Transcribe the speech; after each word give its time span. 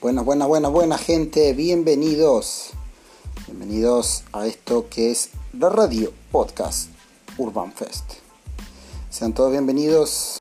Buenas, 0.00 0.24
buenas, 0.24 0.46
buenas, 0.46 0.70
buenas 0.70 1.00
gente, 1.00 1.52
bienvenidos. 1.54 2.70
Bienvenidos 3.46 4.22
a 4.32 4.46
esto 4.46 4.88
que 4.88 5.10
es 5.10 5.30
la 5.52 5.70
radio 5.70 6.12
podcast 6.30 6.90
Urban 7.36 7.72
Fest. 7.72 8.04
Sean 9.10 9.34
todos 9.34 9.50
bienvenidos. 9.50 10.38